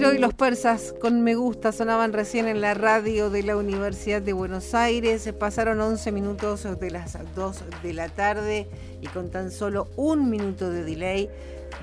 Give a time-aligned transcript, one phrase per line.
[0.00, 4.22] Ciro y los persas con me gusta sonaban recién en la radio de la Universidad
[4.22, 5.30] de Buenos Aires.
[5.38, 8.66] Pasaron 11 minutos de las 2 de la tarde
[9.02, 11.28] y con tan solo un minuto de delay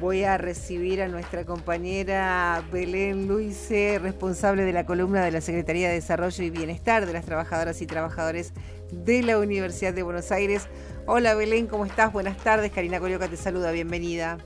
[0.01, 5.87] voy a recibir a nuestra compañera Belén Luise, responsable de la columna de la Secretaría
[5.87, 8.51] de Desarrollo y Bienestar de las Trabajadoras y Trabajadores
[8.91, 10.67] de la Universidad de Buenos Aires.
[11.05, 12.11] Hola Belén, ¿cómo estás?
[12.11, 12.71] Buenas tardes.
[12.71, 14.39] Karina Colioca te saluda, bienvenida.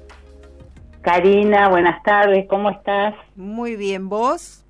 [1.02, 3.16] Karina, buenas tardes, ¿cómo estás?
[3.36, 4.64] Muy bien, ¿vos?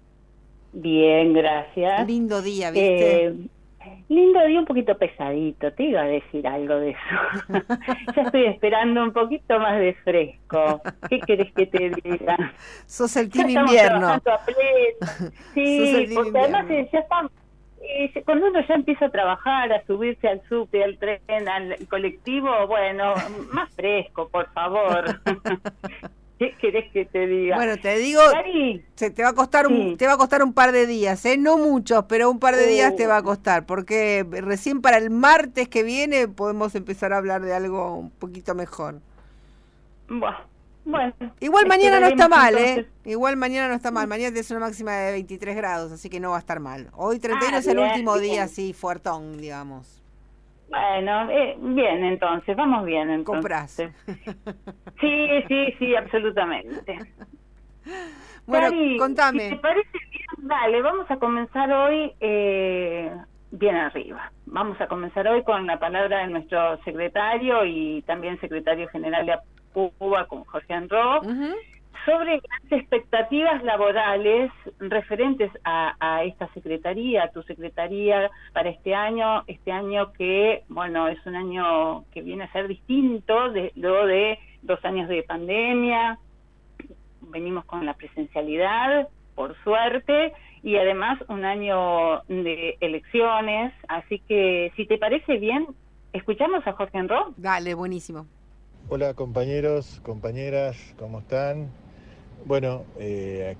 [0.72, 2.08] Bien, gracias.
[2.08, 3.26] Lindo día, ¿viste?
[3.26, 3.35] Eh,
[4.08, 7.49] lindo día, un poquito pesadito, te iba a decir algo de eso.
[8.16, 10.81] ya estoy esperando un poquito más de fresco.
[11.09, 12.38] ¿Qué querés que te diga?
[12.86, 14.22] Sos el team invierno.
[15.53, 17.31] Sí, porque además eh, ya estamos
[18.25, 23.16] cuando uno ya empieza a trabajar, a subirse al subte, al tren, al colectivo, bueno,
[23.52, 25.20] más fresco, por favor.
[26.42, 27.56] ¿Qué querés que te diga?
[27.56, 28.20] Bueno, te digo,
[28.95, 31.38] se te va a costar un, te va a costar un par de días, ¿eh?
[31.38, 35.11] No muchos, pero un par de días te va a costar, porque recién para el
[35.11, 39.02] martes que viene podemos empezar a hablar de algo un poquito mejor.
[40.83, 42.88] Bueno, Igual mañana no está mal, ¿eh?
[43.05, 44.08] Igual mañana no está mal.
[44.08, 46.88] Mañana es una máxima de 23 grados, así que no va a estar mal.
[46.94, 50.02] Hoy 31 ah, es el último día así fuertón, digamos.
[50.72, 53.11] Bueno, eh, bien, entonces, vamos bien.
[53.11, 53.26] Entonces.
[53.26, 53.78] Comprás.
[55.31, 56.97] Sí, sí, sí, absolutamente.
[58.45, 59.43] Bueno, contame.
[59.43, 63.11] Si te parece bien, dale, vamos a comenzar hoy eh,
[63.52, 64.31] bien arriba.
[64.45, 69.37] Vamos a comenzar hoy con la palabra de nuestro secretario y también secretario general de
[69.73, 71.21] Cuba, con Jorge Anro
[72.05, 79.71] sobre las expectativas laborales referentes a, esta secretaría, a tu secretaría para este año, este
[79.71, 84.83] año que, bueno, es un año que viene a ser distinto de, luego de dos
[84.85, 86.19] años de pandemia,
[87.21, 90.33] venimos con la presencialidad, por suerte,
[90.64, 95.67] y además un año de elecciones, así que si te parece bien,
[96.14, 97.33] escuchamos a Jorge Enro.
[97.37, 98.27] Dale, buenísimo.
[98.89, 101.70] Hola compañeros, compañeras, ¿cómo están?
[102.45, 103.55] Bueno, eh,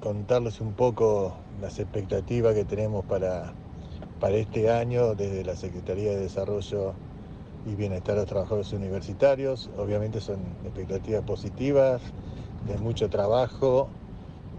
[0.00, 3.52] contarles un poco las expectativas que tenemos para,
[4.20, 6.94] para este año desde la Secretaría de Desarrollo
[7.66, 9.70] y Bienestar de los Trabajadores Universitarios.
[9.76, 12.00] Obviamente son expectativas positivas,
[12.68, 13.88] de mucho trabajo,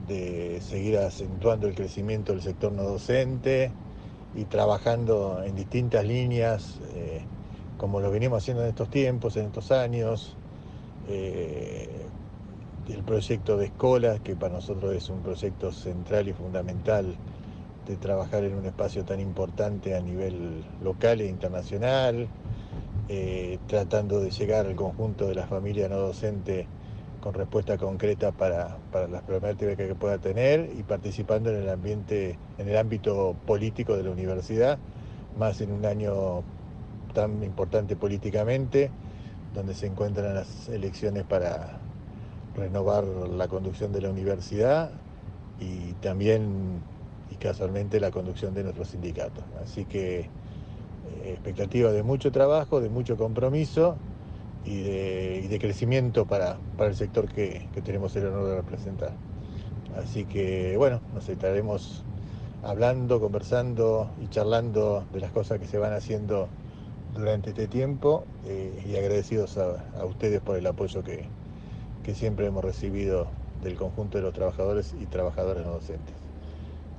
[0.08, 3.72] de seguir acentuando el crecimiento del sector no docente
[4.36, 7.22] y trabajando en distintas líneas, eh,
[7.78, 10.36] como lo venimos haciendo en estos tiempos, en estos años.
[11.08, 11.90] Eh,
[12.90, 17.16] el proyecto de escuelas, que para nosotros es un proyecto central y fundamental
[17.88, 22.28] de trabajar en un espacio tan importante a nivel local e internacional,
[23.10, 26.68] eh, tratando de llegar al conjunto de la familia no docente
[27.20, 32.38] con respuesta concreta para, para las problemáticas que pueda tener y participando en el ambiente,
[32.58, 34.78] en el ámbito político de la universidad,
[35.38, 36.44] más en un año
[37.14, 38.92] tan importante políticamente,
[39.54, 41.80] donde se encuentran las elecciones para
[42.56, 44.92] renovar la conducción de la universidad
[45.60, 46.82] y también
[47.32, 49.42] y casualmente la conducción de nuestro sindicato.
[49.64, 50.28] Así que eh,
[51.26, 53.96] expectativa de mucho trabajo, de mucho compromiso
[54.66, 59.12] y de, crecimiento para, el sector que, tenemos el honor de representar.
[59.98, 62.04] Así que bueno, nos estaremos
[62.64, 66.48] hablando, conversando y charlando de las cosas que se van haciendo
[67.14, 71.28] durante este tiempo eh, y agradecidos a ustedes por el apoyo que,
[72.04, 73.28] que siempre hemos recibido
[73.64, 76.16] del conjunto de los trabajadores y trabajadoras no docentes.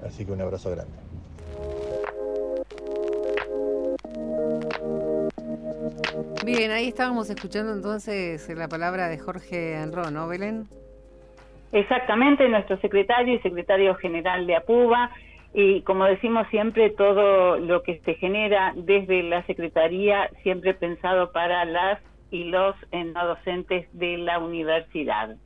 [0.04, 0.94] Así que un abrazo grande.
[6.44, 10.66] Bien, ahí estábamos escuchando entonces la palabra de Jorge Enro, ¿no, Belén?
[11.72, 15.10] Exactamente, nuestro secretario y secretario general de APUBA.
[15.54, 21.64] Y como decimos siempre, todo lo que se genera desde la Secretaría, siempre pensado para
[21.64, 22.00] las
[22.34, 25.36] y los no docentes de la universidad.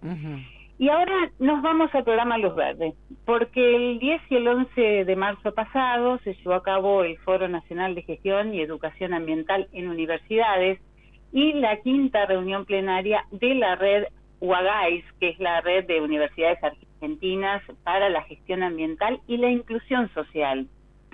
[0.78, 2.94] Y ahora nos vamos al programa Luz Verde,
[3.26, 7.46] porque el 10 y el 11 de marzo pasado se llevó a cabo el Foro
[7.46, 10.80] Nacional de Gestión y Educación Ambiental en Universidades
[11.30, 14.04] y la quinta reunión plenaria de la red
[14.40, 20.08] UAGAIS, que es la red de universidades argentinas para la gestión ambiental y la inclusión
[20.14, 20.68] social.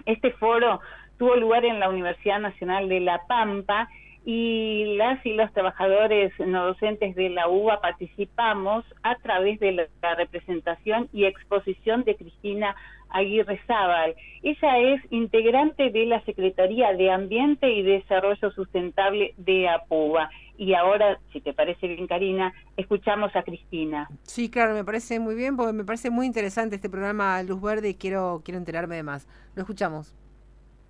[0.07, 0.79] Este foro
[1.19, 3.89] tuvo lugar en la Universidad Nacional de La Pampa
[4.25, 10.15] y las y los trabajadores no docentes de la UBA participamos a través de la
[10.15, 12.75] representación y exposición de Cristina
[13.11, 14.15] Aguirre Zábal.
[14.43, 20.31] Ella es integrante de la Secretaría de Ambiente y Desarrollo Sustentable de APUBA.
[20.57, 24.09] Y ahora, si te parece bien, Karina, escuchamos a Cristina.
[24.23, 27.91] Sí, claro, me parece muy bien, porque me parece muy interesante este programa Luz Verde
[27.91, 29.29] y quiero, quiero enterarme de más.
[29.55, 30.15] Lo escuchamos.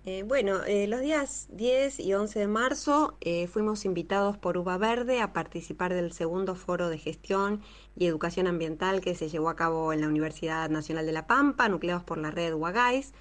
[0.07, 4.77] Eh, bueno, eh, los días 10 y 11 de marzo eh, fuimos invitados por Uva
[4.77, 7.63] Verde a participar del segundo foro de gestión
[7.95, 11.69] y educación ambiental que se llevó a cabo en la Universidad Nacional de La Pampa,
[11.69, 13.15] nucleados por la red UAGAIS,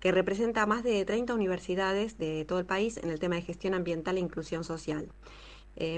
[0.00, 3.42] que representa a más de 30 universidades de todo el país en el tema de
[3.42, 5.12] gestión ambiental e inclusión social.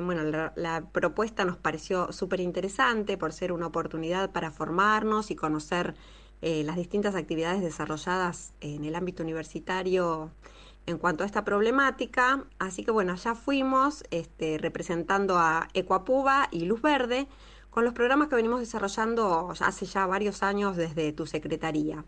[0.02, 0.22] bueno,
[0.54, 5.94] la propuesta nos pareció súper interesante por ser una oportunidad para formarnos y conocer
[6.42, 10.30] eh, las distintas actividades desarrolladas en el ámbito universitario
[10.86, 12.44] en cuanto a esta problemática.
[12.58, 17.26] Así que bueno, ya fuimos este, representando a Ecuapuba y Luz Verde
[17.70, 22.04] con los programas que venimos desarrollando hace ya varios años desde tu secretaría.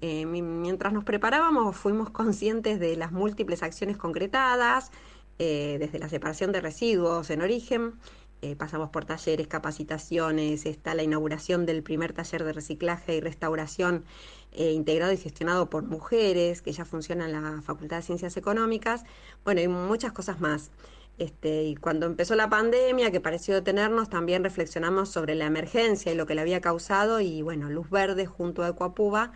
[0.00, 4.90] Eh, mientras nos preparábamos fuimos conscientes de las múltiples acciones concretadas,
[5.38, 7.94] eh, desde la separación de residuos en origen,
[8.42, 14.04] eh, pasamos por talleres, capacitaciones, está la inauguración del primer taller de reciclaje y restauración
[14.50, 19.04] eh, integrado y gestionado por mujeres, que ya funciona en la Facultad de Ciencias Económicas,
[19.44, 20.72] bueno, y muchas cosas más.
[21.18, 26.16] Este, y cuando empezó la pandemia, que pareció detenernos, también reflexionamos sobre la emergencia y
[26.16, 29.30] lo que la había causado, y bueno, Luz Verde junto a Ecuapuba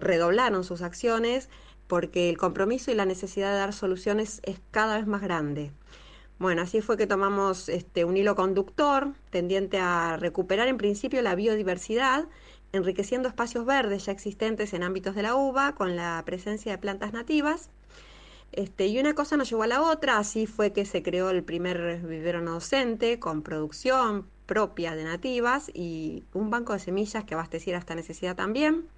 [0.00, 1.50] redoblaron sus acciones
[1.88, 5.72] porque el compromiso y la necesidad de dar soluciones es cada vez más grande.
[6.38, 11.34] Bueno, así fue que tomamos este, un hilo conductor tendiente a recuperar en principio la
[11.34, 12.28] biodiversidad,
[12.72, 17.14] enriqueciendo espacios verdes ya existentes en ámbitos de la uva con la presencia de plantas
[17.14, 17.70] nativas.
[18.52, 21.42] Este, y una cosa nos llevó a la otra, así fue que se creó el
[21.42, 27.34] primer vivero no docente con producción propia de nativas y un banco de semillas que
[27.34, 28.88] abasteciera esta necesidad también.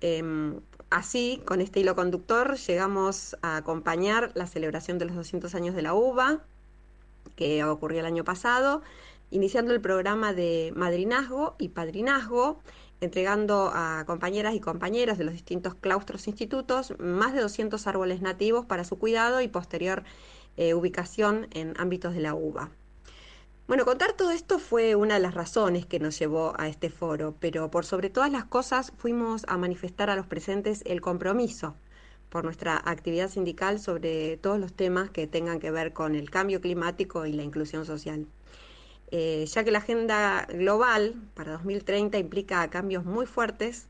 [0.00, 0.60] Em,
[0.90, 5.82] así, con este hilo conductor, llegamos a acompañar la celebración de los 200 años de
[5.82, 6.40] la uva,
[7.36, 8.82] que ocurrió el año pasado,
[9.30, 12.60] iniciando el programa de madrinazgo y padrinazgo,
[13.00, 18.66] entregando a compañeras y compañeros de los distintos claustros institutos más de 200 árboles nativos
[18.66, 20.04] para su cuidado y posterior
[20.56, 22.70] eh, ubicación en ámbitos de la uva.
[23.70, 27.36] Bueno, contar todo esto fue una de las razones que nos llevó a este foro,
[27.38, 31.76] pero por sobre todas las cosas fuimos a manifestar a los presentes el compromiso
[32.30, 36.60] por nuestra actividad sindical sobre todos los temas que tengan que ver con el cambio
[36.60, 38.26] climático y la inclusión social.
[39.12, 43.86] Eh, ya que la agenda global para 2030 implica cambios muy fuertes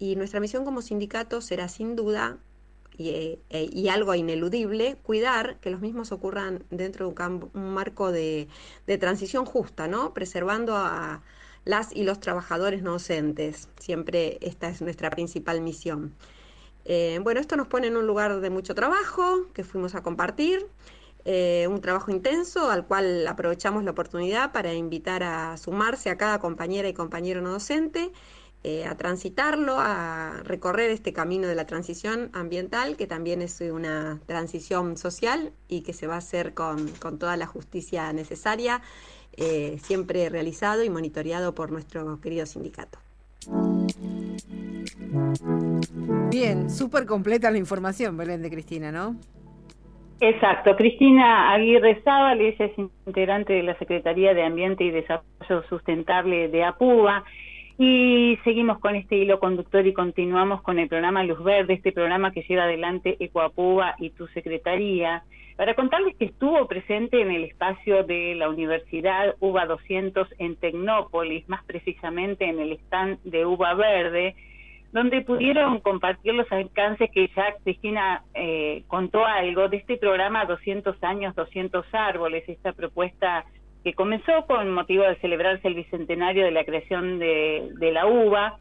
[0.00, 2.38] y nuestra misión como sindicato será sin duda
[3.00, 7.14] y, eh, algo ineludible, cuidar que los mismos ocurran dentro de
[7.54, 8.46] un, marco de,
[8.86, 10.12] de, transición justa, ¿no?
[10.12, 11.22] preservando a
[11.64, 13.68] las y los trabajadores no docentes.
[13.78, 16.14] Siempre esta es nuestra principal misión.
[16.84, 20.66] Eh, bueno, esto nos pone en un lugar de mucho trabajo que fuimos a compartir,
[21.24, 26.38] eh, un trabajo intenso al cual aprovechamos la oportunidad para invitar a sumarse a cada
[26.38, 28.12] compañera y compañero no docente,
[28.62, 34.20] eh, a transitarlo, a recorrer este camino de la transición ambiental, que también es una
[34.26, 38.82] transición social y que se va a hacer con, con toda la justicia necesaria,
[39.78, 42.98] siempre realizado y monitoreado por nuestro querido sindicato.
[46.30, 49.16] Bien, súper completa la información, Belén de Cristina, ¿no?
[50.20, 50.76] Exacto.
[50.76, 56.64] Cristina Aguirre Sábal, ella es integrante de la Secretaría de Ambiente y Desarrollo Sustentable de
[56.64, 57.24] APUBA.
[57.82, 62.30] Y seguimos con este hilo conductor y continuamos con el programa Luz Verde, este programa
[62.30, 65.22] que lleva adelante Ecoapuba y tu secretaría,
[65.56, 71.48] para contarles que estuvo presente en el espacio de la Universidad UBA 200 en Tecnópolis,
[71.48, 74.34] más precisamente en el stand de UBA Verde,
[74.92, 81.02] donde pudieron compartir los alcances que ya Cristina eh, contó algo de este programa 200
[81.02, 83.46] años, 200 árboles, esta propuesta
[83.84, 88.58] que comenzó con motivo de celebrarse el bicentenario de la creación de, la UBA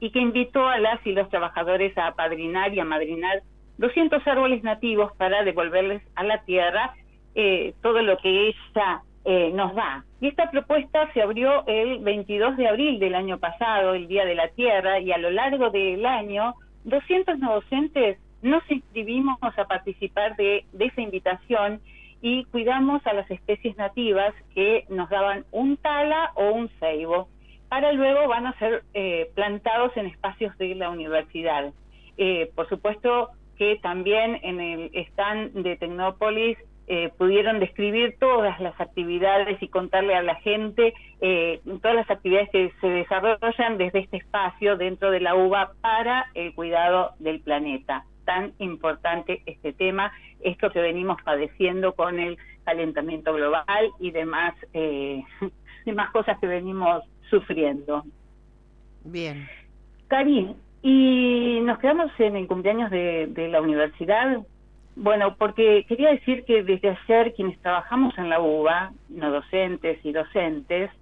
[0.00, 3.42] y que invitó a las y los trabajadores a apadrinar y a madrinar
[3.78, 6.94] 200 árboles nativos para devolverles a la tierra
[7.34, 10.04] eh, todo lo que ella eh, nos da.
[10.20, 14.34] Y esta propuesta se abrió el 22 de abril del año pasado, el Día de
[14.34, 20.36] la Tierra, y a lo largo del año, 200 no docentes nos inscribimos a participar
[20.36, 21.80] de, esa invitación
[22.22, 27.28] y cuidamos a las especies nativas que nos daban un tala o un ceibo,
[27.68, 31.72] para luego van a ser eh, plantados en espacios de la universidad.
[32.16, 36.58] Eh, por supuesto que también en el stand de Tecnópolis
[36.92, 42.50] eh, pudieron describir todas las actividades y contarle a la gente eh, todas las actividades
[42.50, 48.06] que se desarrollan desde este espacio dentro de la UBA para el cuidado del planeta.
[48.30, 55.24] Tan importante este tema, esto que venimos padeciendo con el calentamiento global y demás, eh,
[55.84, 58.04] demás cosas que venimos sufriendo.
[59.02, 59.48] Bien.
[60.06, 64.38] Karim, y nos quedamos en el cumpleaños de, de la universidad.
[64.94, 70.12] Bueno, porque quería decir que desde ayer quienes trabajamos en la UBA, no docentes y
[70.12, 70.92] docentes,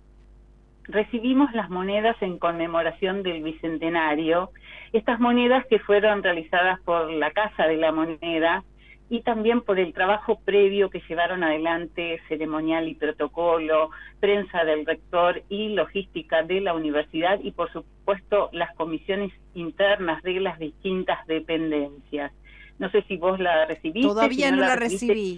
[0.84, 4.50] recibimos las monedas en conmemoración del Bicentenario,
[4.92, 8.64] estas monedas que fueron realizadas por la Casa de la Moneda
[9.10, 13.90] y también por el trabajo previo que llevaron adelante ceremonial y protocolo,
[14.20, 20.40] prensa del rector y logística de la universidad y por supuesto las comisiones internas de
[20.40, 22.32] las distintas dependencias.
[22.78, 24.08] No sé si vos la recibiste.
[24.08, 25.34] Todavía no, la, recibí.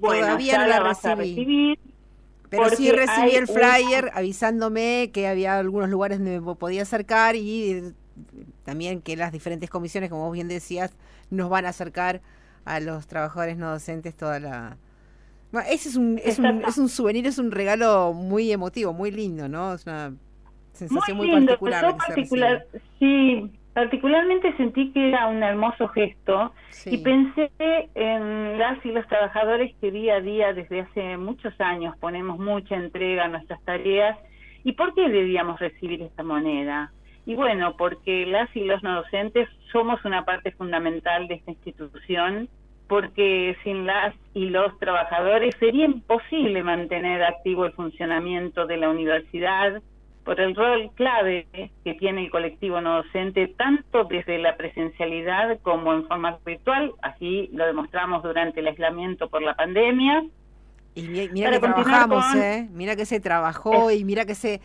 [0.00, 1.78] Todavía no la, recibí.
[2.50, 7.94] Pero sí recibí el flyer avisándome que había algunos lugares donde me podía acercar y
[8.68, 10.94] también que las diferentes comisiones, como vos bien decías,
[11.30, 12.20] nos van a acercar
[12.66, 14.76] a los trabajadores no docentes toda la...
[15.70, 19.48] ese es un, es un, es un souvenir, es un regalo muy emotivo, muy lindo,
[19.48, 19.72] ¿no?
[19.72, 20.12] Es una
[20.74, 21.96] sensación muy, particular.
[21.96, 22.66] particular
[22.98, 26.52] sí, particularmente sentí que era un hermoso gesto
[26.84, 27.50] y pensé
[27.94, 32.76] en las y los trabajadores que día a día desde hace muchos años ponemos mucha
[32.76, 34.18] entrega a nuestras tareas
[34.62, 36.92] y por qué debíamos recibir esta moneda.
[37.28, 42.48] Y bueno, porque las y los no docentes somos una parte fundamental de esta institución,
[42.88, 49.82] porque sin las y los trabajadores sería imposible mantener activo el funcionamiento de la universidad
[50.24, 51.46] por el rol clave
[51.84, 57.50] que tiene el colectivo no docente, tanto desde la presencialidad como en forma virtual, así
[57.52, 60.24] lo demostramos durante el aislamiento por la pandemia,
[60.98, 62.68] y mira, que trabajamos, ¿eh?
[62.72, 64.60] Mira que se trabajó y mira que se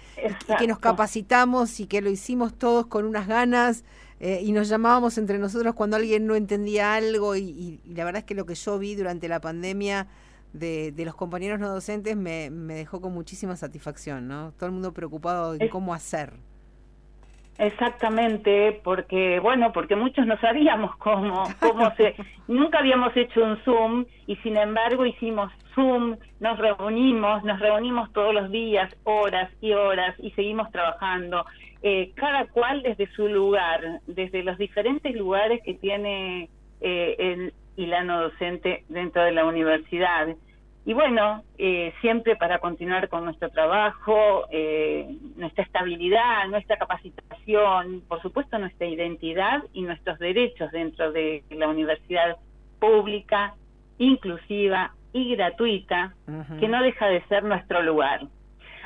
[0.57, 3.83] que nos capacitamos y que lo hicimos todos con unas ganas
[4.19, 8.25] eh, y nos llamábamos entre nosotros cuando alguien no entendía algo y, la verdad es
[8.25, 10.07] que lo que yo vi durante la pandemia
[10.53, 14.53] de, de los compañeros no docentes me, me, dejó con muchísima satisfacción, ¿no?
[14.53, 16.33] Todo el mundo preocupado en cómo hacer.
[17.59, 22.15] Exactamente, porque bueno, porque muchos no sabíamos cómo, cómo se,
[22.47, 28.33] nunca habíamos hecho un Zoom y sin embargo hicimos Zoom, nos reunimos, nos reunimos todos
[28.33, 31.45] los días, horas y horas y seguimos trabajando,
[31.83, 36.49] eh, cada cual desde su lugar, desde los diferentes lugares que tiene
[36.81, 40.27] eh, el hilano docente dentro de la universidad.
[40.85, 48.21] Y bueno, eh, siempre para continuar con nuestro trabajo, eh, nuestra estabilidad, nuestra capacitación, por
[48.21, 52.35] supuesto nuestra identidad y nuestros derechos dentro de la universidad
[52.79, 53.55] pública,
[53.97, 56.13] inclusiva y gratuita,
[56.59, 58.21] que no deja de ser nuestro lugar.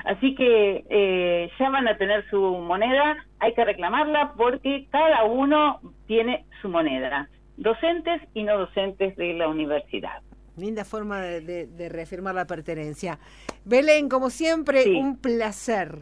[0.05, 5.79] Así que eh, ya van a tener su moneda, hay que reclamarla porque cada uno
[6.05, 10.21] tiene su moneda, docentes y no docentes de la universidad.
[10.57, 13.19] Linda forma de, reafirmar la pertenencia.
[13.63, 15.99] Belén, como siempre, un placer.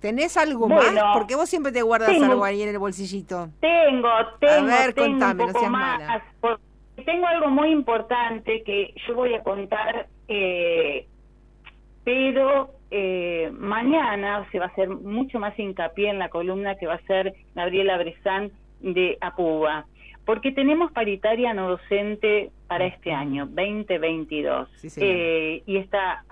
[0.00, 0.84] ¿Tenés algo más?
[1.14, 3.48] Porque vos siempre te guardas algo ahí en el bolsillito.
[3.60, 4.54] Tengo, tengo.
[4.54, 6.22] A ver, contame, no seas más,
[7.04, 11.06] Tengo algo muy importante que yo voy a contar, eh,
[12.04, 16.94] pero eh, mañana se va a hacer mucho más hincapié en la columna que va
[16.94, 19.86] a ser Gabriela Brezán de Apuba
[20.28, 24.68] porque tenemos paritaria no docente para este año, 2022.
[24.98, 26.24] eh, y esta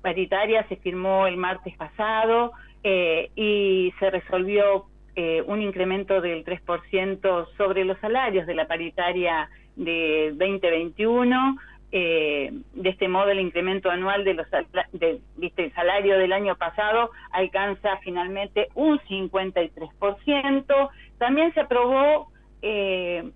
[0.00, 7.46] paritaria se firmó el martes pasado eh, y se resolvió eh, un incremento del 3%
[7.58, 11.58] sobre los salarios de la paritaria de 2021.
[11.94, 14.46] Eh, de este modo, el incremento anual de los
[14.92, 15.64] de, ¿viste?
[15.64, 20.90] el salario del año pasado alcanza finalmente un 53%.
[21.18, 22.28] También se aprobó
[22.62, 23.30] eh,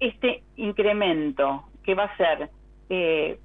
[0.00, 2.50] este incremento que va a ser
[2.90, 3.38] eh,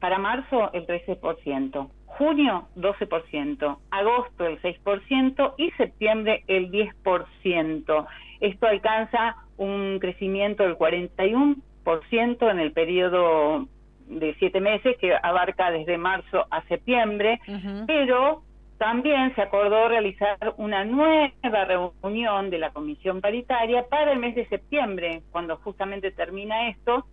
[0.00, 8.06] para marzo el 13%, junio 12%, agosto el 6% y septiembre el 10%.
[8.40, 13.66] Esto alcanza un crecimiento del 41% en el periodo
[14.06, 17.40] de siete meses que abarca desde marzo a septiembre,
[17.86, 18.42] pero
[18.78, 24.46] también se acordó realizar una nueva reunión de la comisión paritaria para el mes de
[24.48, 27.06] septiembre, cuando justamente termina esto,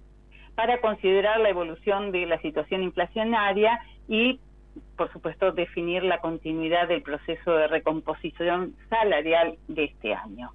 [0.55, 4.39] para considerar la evolución de la situación inflacionaria y,
[4.97, 10.51] por supuesto, definir la continuidad del proceso de recomposición salarial de este año.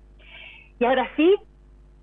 [0.78, 1.34] Y ahora sí,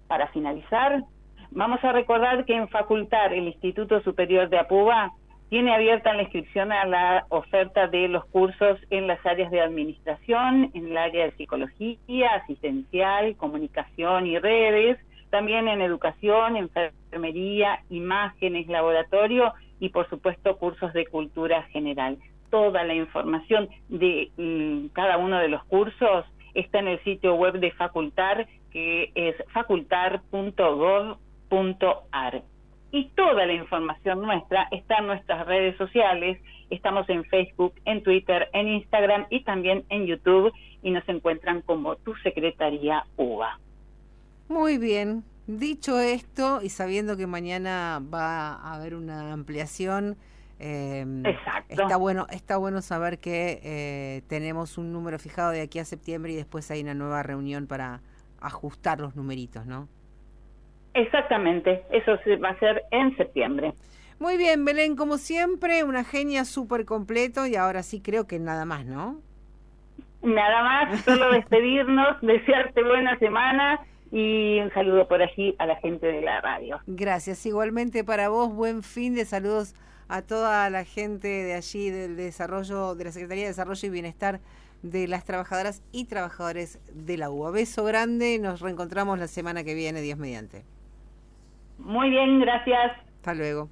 [0.08, 1.04] para finalizar,
[1.52, 5.14] vamos a recordar que en Facultar, el Instituto Superior de Apuba,
[5.50, 10.72] tiene abierta la inscripción a la oferta de los cursos en las áreas de administración,
[10.74, 14.98] en el área de psicología, asistencial, comunicación y redes,
[15.30, 22.18] también en educación, enfermería, imágenes, laboratorio y por supuesto cursos de cultura general.
[22.50, 27.60] Toda la información de mm, cada uno de los cursos está en el sitio web
[27.60, 32.44] de Facultar, que es facultar.gov.ar.
[32.92, 36.40] Y toda la información nuestra está en nuestras redes sociales.
[36.70, 41.96] Estamos en Facebook, en Twitter, en Instagram y también en YouTube y nos encuentran como
[41.98, 43.60] tu Secretaría UBA.
[44.48, 45.24] Muy bien.
[45.48, 50.18] Dicho esto y sabiendo que mañana va a haber una ampliación,
[50.58, 51.24] em,
[51.70, 56.32] está bueno, está bueno saber que eh, tenemos un número fijado de aquí a septiembre
[56.32, 58.02] y después hay una nueva reunión para
[58.40, 59.88] ajustar los numeritos, ¿no?
[60.96, 63.74] Exactamente, eso se va a ser en septiembre.
[64.18, 68.64] Muy bien, Belén, como siempre, una genia súper completo y ahora sí creo que nada
[68.64, 69.20] más, ¿no?
[70.22, 76.08] Nada más, solo despedirnos, desearte buena semana y un saludo por allí a la gente
[76.08, 76.80] de la radio.
[76.88, 79.76] Gracias, igualmente para vos, buen fin de saludos
[80.08, 84.40] a toda la gente de allí del desarrollo, de la Secretaría de Desarrollo y Bienestar
[84.82, 87.52] de las trabajadoras y trabajadores de la UBA.
[87.52, 90.64] Beso grande, nos reencontramos la semana que viene, Dios mediante.
[91.86, 92.94] Muy bien, gracias.
[93.18, 93.70] Hasta luego.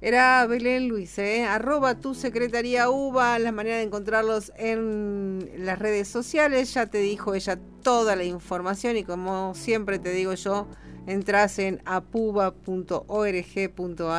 [0.00, 1.44] Era Belén Luis, ¿eh?
[1.44, 6.74] arroba tu secretaría UBA, la manera de encontrarlos en las redes sociales.
[6.74, 10.66] Ya te dijo ella toda la información y como siempre te digo yo,
[11.06, 12.56] entras en apuba.org.ar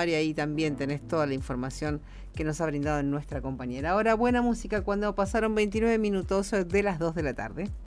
[0.08, 2.00] y ahí también tenés toda la información
[2.34, 3.92] que nos ha brindado nuestra compañera.
[3.92, 7.70] Ahora buena música cuando pasaron 29 minutos de las 2 de la tarde.